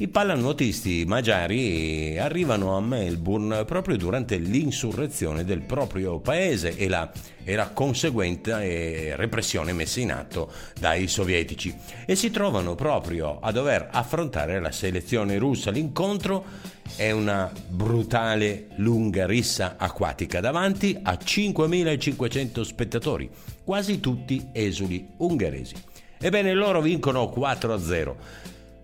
I 0.00 0.06
pallanuotisti 0.06 1.04
magiari 1.08 2.16
arrivano 2.20 2.76
a 2.76 2.80
Melbourne 2.80 3.64
proprio 3.64 3.96
durante 3.96 4.36
l'insurrezione 4.36 5.44
del 5.44 5.62
proprio 5.62 6.20
paese 6.20 6.76
e 6.76 6.88
la, 6.88 7.10
e 7.42 7.56
la 7.56 7.70
conseguente 7.70 9.16
repressione 9.16 9.72
messa 9.72 9.98
in 9.98 10.12
atto 10.12 10.52
dai 10.78 11.08
sovietici 11.08 11.74
e 12.06 12.14
si 12.14 12.30
trovano 12.30 12.76
proprio 12.76 13.40
a 13.40 13.50
dover 13.50 13.88
affrontare 13.90 14.60
la 14.60 14.70
selezione 14.70 15.36
russa. 15.36 15.72
L'incontro 15.72 16.44
è 16.94 17.10
una 17.10 17.50
brutale 17.66 18.68
lunga 18.76 19.26
rissa 19.26 19.74
acquatica 19.76 20.38
davanti 20.38 20.96
a 21.02 21.14
5.500 21.14 22.60
spettatori, 22.60 23.28
quasi 23.64 23.98
tutti 23.98 24.50
esuli 24.52 25.08
ungheresi. 25.16 25.74
Ebbene, 26.20 26.52
loro 26.52 26.80
vincono 26.80 27.32
4-0. 27.36 28.14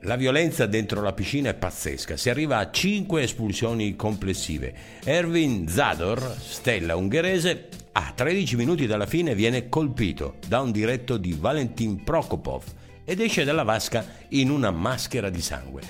La 0.06 0.16
violenza 0.16 0.66
dentro 0.66 1.00
la 1.00 1.14
piscina 1.14 1.48
è 1.48 1.54
pazzesca, 1.54 2.18
si 2.18 2.28
arriva 2.28 2.58
a 2.58 2.70
5 2.70 3.22
espulsioni 3.22 3.96
complessive. 3.96 4.74
Erwin 5.02 5.66
Zador, 5.66 6.36
stella 6.38 6.94
ungherese, 6.94 7.68
a 7.92 8.12
13 8.14 8.56
minuti 8.56 8.86
dalla 8.86 9.06
fine 9.06 9.34
viene 9.34 9.70
colpito 9.70 10.34
da 10.46 10.60
un 10.60 10.72
diretto 10.72 11.16
di 11.16 11.32
Valentin 11.32 12.04
Prokopov 12.04 12.64
ed 13.02 13.18
esce 13.18 13.44
dalla 13.44 13.62
vasca 13.62 14.04
in 14.28 14.50
una 14.50 14.70
maschera 14.70 15.30
di 15.30 15.40
sangue. 15.40 15.80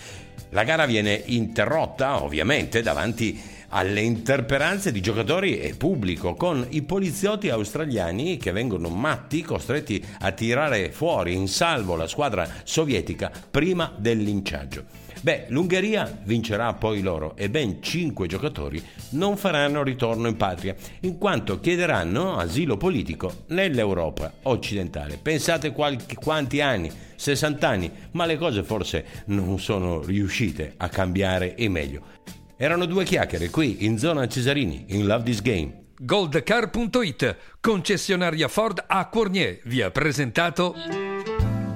La 0.50 0.62
gara 0.62 0.86
viene 0.86 1.20
interrotta, 1.26 2.22
ovviamente, 2.22 2.82
davanti 2.82 3.36
alle 3.74 4.00
interperanze 4.02 4.92
di 4.92 5.00
giocatori 5.00 5.58
e 5.58 5.74
pubblico, 5.74 6.34
con 6.34 6.64
i 6.70 6.82
poliziotti 6.82 7.50
australiani 7.50 8.36
che 8.36 8.52
vengono 8.52 8.88
matti, 8.88 9.42
costretti 9.42 10.02
a 10.20 10.30
tirare 10.30 10.92
fuori 10.92 11.34
in 11.34 11.48
salvo 11.48 11.96
la 11.96 12.06
squadra 12.06 12.48
sovietica 12.62 13.32
prima 13.50 13.92
del 13.96 14.18
linciaggio. 14.18 15.02
Beh, 15.22 15.46
l'Ungheria 15.48 16.20
vincerà 16.24 16.74
poi 16.74 17.00
loro 17.00 17.34
e 17.34 17.48
ben 17.50 17.82
cinque 17.82 18.28
giocatori 18.28 18.80
non 19.10 19.36
faranno 19.36 19.82
ritorno 19.82 20.28
in 20.28 20.36
patria, 20.36 20.76
in 21.00 21.18
quanto 21.18 21.58
chiederanno 21.58 22.36
asilo 22.36 22.76
politico 22.76 23.44
nell'Europa 23.48 24.34
occidentale. 24.42 25.18
Pensate 25.20 25.72
qualche, 25.72 26.14
quanti 26.14 26.60
anni, 26.60 26.92
60 27.16 27.66
anni, 27.68 27.90
ma 28.12 28.26
le 28.26 28.36
cose 28.36 28.62
forse 28.62 29.04
non 29.26 29.58
sono 29.58 30.02
riuscite 30.02 30.74
a 30.76 30.88
cambiare 30.88 31.54
in 31.56 31.72
meglio. 31.72 32.43
Erano 32.56 32.86
due 32.86 33.04
chiacchiere 33.04 33.50
qui 33.50 33.84
in 33.84 33.98
zona 33.98 34.26
Cesarini, 34.26 34.86
in 34.88 35.06
Love 35.06 35.24
This 35.24 35.42
Game. 35.42 35.82
Goldcar.it, 35.98 37.36
concessionaria 37.60 38.48
Ford 38.48 38.82
a 38.86 39.08
Cornier, 39.08 39.60
vi 39.64 39.82
ha 39.82 39.90
presentato 39.90 40.74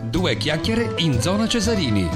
Due 0.09 0.37
chiacchiere 0.37 0.95
in 0.97 1.20
zona 1.20 1.47
Cesarini. 1.47 2.09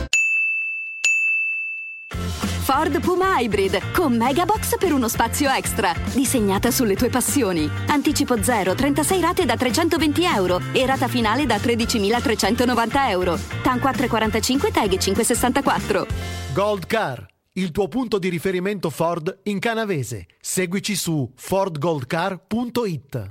Ford 2.62 3.00
Puma 3.00 3.38
Hybrid 3.38 3.92
con 3.92 4.16
Megabox 4.16 4.78
per 4.78 4.92
uno 4.92 5.08
spazio 5.08 5.50
extra. 5.50 5.92
Disegnata 6.14 6.70
sulle 6.70 6.94
tue 6.94 7.10
passioni. 7.10 7.68
Anticipo 7.88 8.42
0, 8.42 8.74
36 8.74 9.20
rate 9.20 9.44
da 9.44 9.56
320 9.56 10.24
euro 10.24 10.60
e 10.72 10.86
rata 10.86 11.06
finale 11.06 11.44
da 11.44 11.56
13.390 11.56 13.08
euro. 13.10 13.38
TAN 13.62 13.78
445 13.78 14.70
TAG 14.70 14.96
564. 14.96 16.06
Gold 16.54 16.86
Car, 16.86 17.26
il 17.54 17.70
tuo 17.70 17.88
punto 17.88 18.18
di 18.18 18.28
riferimento 18.28 18.88
Ford 18.88 19.40
in 19.44 19.58
canavese. 19.58 20.26
Seguici 20.40 20.94
su 20.94 21.30
fordgoldcar.it. 21.34 23.30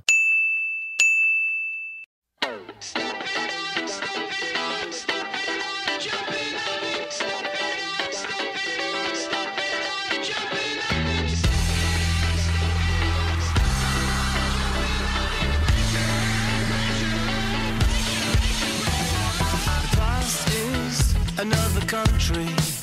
Another 21.37 21.83
country. 21.87 22.80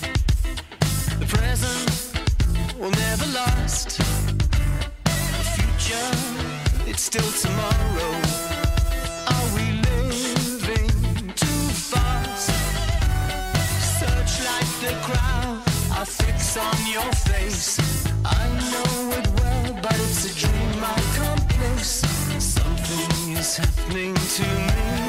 Present 1.48 2.12
will 2.78 2.90
never 2.90 3.24
last. 3.32 3.96
The 5.04 5.44
future, 5.56 6.10
it's 6.86 7.00
still 7.00 7.30
tomorrow. 7.44 8.12
Are 9.32 9.48
we 9.56 9.64
living 9.88 11.32
too 11.42 11.62
fast? 11.88 12.50
Search 13.98 14.34
like 14.50 14.72
the 14.84 14.94
crowd, 15.06 15.62
I 15.90 16.04
fix 16.04 16.58
on 16.58 16.78
your 16.92 17.10
face. 17.30 17.78
I 18.26 18.48
know 18.70 18.92
it 19.18 19.26
well, 19.40 19.78
but 19.82 19.98
it's 20.04 20.26
a 20.30 20.34
dream 20.38 20.84
I 20.84 21.00
can't 21.16 21.48
place. 21.48 22.04
Something 22.38 23.36
is 23.38 23.56
happening 23.56 24.14
to 24.14 24.42
me. 24.42 25.07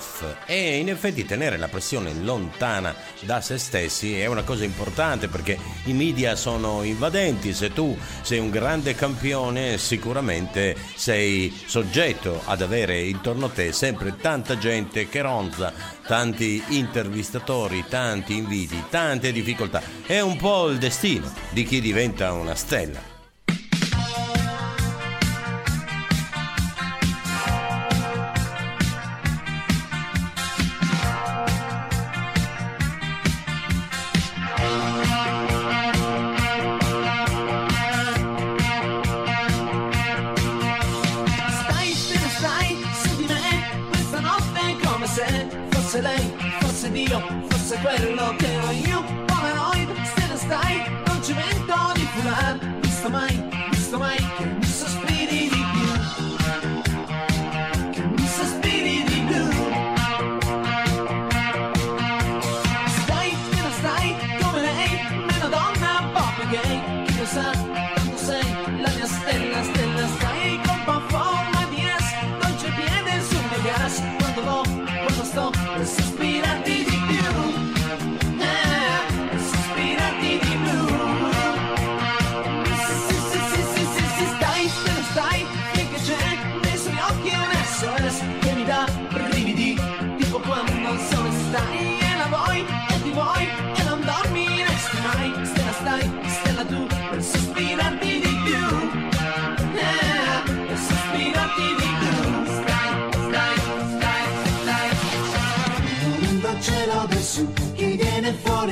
Off 0.00 0.24
e 0.46 0.78
in 0.78 0.88
effetti 0.88 1.26
tenere 1.26 1.58
la 1.58 1.68
pressione 1.68 2.14
lontana 2.14 2.94
da 3.20 3.42
se 3.42 3.58
stessi 3.58 4.18
è 4.18 4.24
una 4.26 4.42
cosa 4.42 4.64
importante 4.64 5.28
perché 5.28 5.58
i 5.84 5.92
media 5.92 6.34
sono 6.34 6.82
invadenti, 6.82 7.52
se 7.52 7.72
tu 7.72 7.96
sei 8.22 8.38
un 8.38 8.48
grande 8.48 8.94
campione 8.94 9.76
sicuramente 9.76 10.74
sei 10.94 11.54
soggetto 11.66 12.40
ad 12.46 12.62
avere 12.62 13.02
intorno 13.02 13.46
a 13.46 13.50
te 13.50 13.72
sempre 13.72 14.16
tanta 14.16 14.56
gente 14.56 15.08
che 15.08 15.20
ronza, 15.20 15.72
tanti 16.06 16.62
intervistatori, 16.68 17.84
tanti 17.88 18.36
inviti, 18.36 18.82
tante 18.88 19.32
difficoltà. 19.32 19.82
È 20.06 20.20
un 20.20 20.36
po' 20.36 20.68
il 20.68 20.78
destino 20.78 21.30
di 21.50 21.64
chi 21.64 21.80
diventa 21.80 22.32
una 22.32 22.54
stella. 22.54 23.09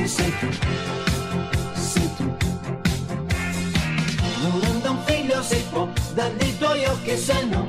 Fuori 0.09 0.33
sei 0.33 0.33
tu 0.39 0.49
Sei 1.75 2.11
tu 2.17 2.37
Volendo 4.51 4.91
un 4.91 4.99
figlio 5.05 5.43
si 5.43 5.63
può 5.71 5.89
Dagli 6.15 6.57
tuoi 6.59 6.85
occhi 6.87 7.17
se 7.17 7.45
no 7.45 7.68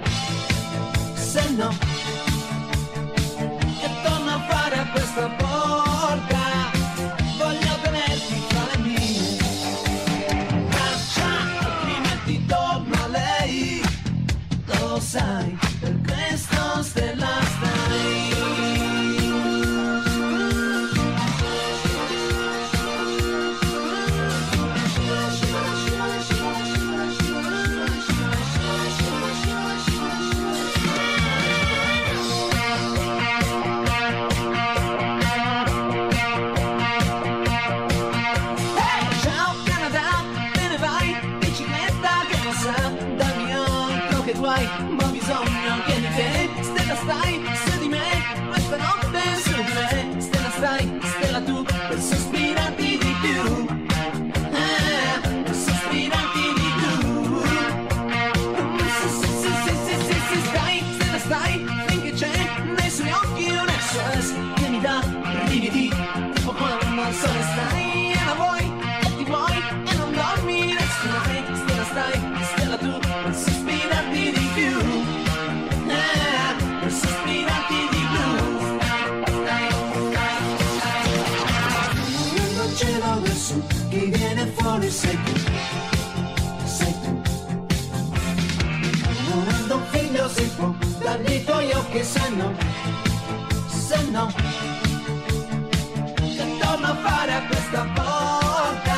questa 97.69 97.87
porta, 97.93 98.97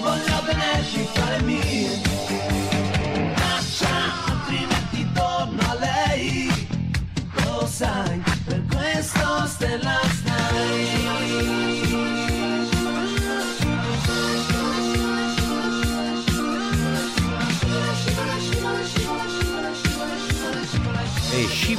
voglio 0.00 0.42
tenerti 0.46 1.08
fra 1.12 1.30
le 1.30 1.42
mie. 1.42 2.00
Braccia, 3.34 3.88
altrimenti 4.26 5.08
torno 5.12 5.62
a 5.62 5.74
lei, 5.74 6.68
lo 7.44 7.66
sai, 7.66 8.22
per 8.46 8.64
questo 8.66 9.46
stella 9.46 10.17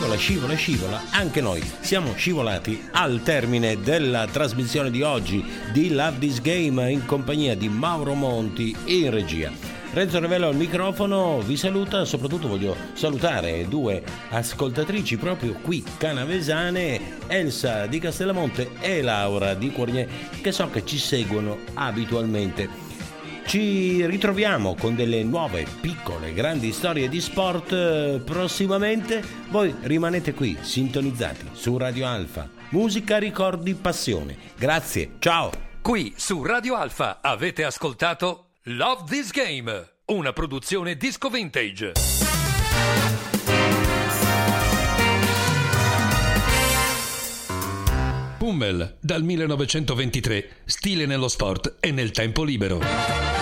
scivola, 0.10 0.18
scivola, 0.18 0.56
scivola, 0.56 1.02
anche 1.12 1.42
noi 1.42 1.62
siamo 1.82 2.14
scivolati 2.16 2.88
al 2.92 3.22
termine 3.22 3.80
della 3.80 4.26
trasmissione 4.28 4.90
di 4.90 5.02
oggi 5.02 5.46
di 5.72 5.94
Love 5.94 6.18
This 6.18 6.42
Game 6.42 6.92
in 6.92 7.06
compagnia 7.06 7.56
di 7.56 7.70
Mauro 7.70 8.14
Monti 8.14 8.76
in 8.86 9.12
regia. 9.12 9.52
Renzo 9.92 10.20
Revello 10.20 10.48
al 10.48 10.56
microfono 10.56 11.42
vi 11.42 11.58
saluta, 11.58 12.06
soprattutto 12.06 12.48
voglio 12.48 12.76
salutare 12.94 13.68
due 13.68 14.02
ascoltatrici 14.30 15.18
proprio 15.18 15.54
qui 15.62 15.84
canavesane, 15.98 17.18
Elsa 17.28 17.86
di 17.86 18.00
Castellamonte 18.00 18.72
e 18.80 19.02
Laura 19.02 19.54
di 19.54 19.72
Cornier, 19.72 20.08
che 20.42 20.52
so 20.52 20.70
che 20.70 20.86
ci 20.86 20.98
seguono 20.98 21.58
abitualmente. 21.74 22.89
Ci 23.50 24.06
ritroviamo 24.06 24.76
con 24.76 24.96
delle 24.96 25.24
nuove, 25.24 25.66
piccole, 25.82 26.34
grandi 26.34 26.72
storie 26.72 27.10
di 27.10 27.20
sport 27.20 27.72
eh, 27.72 28.22
prossimamente. 28.24 29.24
Voi 29.50 29.74
rimanete 29.82 30.36
qui, 30.36 30.56
sintonizzati 30.62 31.48
su 31.54 31.76
Radio 31.76 32.06
Alfa. 32.06 32.48
Musica, 32.70 33.18
ricordi, 33.18 33.74
passione. 33.74 34.38
Grazie, 34.56 35.14
ciao! 35.18 35.50
Qui 35.82 36.14
su 36.16 36.44
Radio 36.44 36.76
Alfa 36.76 37.22
avete 37.24 37.64
ascoltato 37.64 38.50
Love 38.66 39.06
This 39.08 39.32
Game, 39.32 39.94
una 40.06 40.32
produzione 40.32 40.96
disco 40.96 41.30
vintage. 41.30 41.94
Pummel, 48.38 48.98
dal 49.02 49.24
1923, 49.24 50.50
stile 50.66 51.08
nello 51.08 51.28
sport 51.28 51.78
e 51.80 51.90
nel 51.92 52.12
tempo 52.12 52.44
libero. 52.44 53.39